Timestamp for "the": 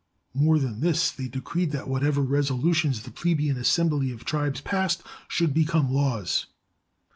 3.03-3.11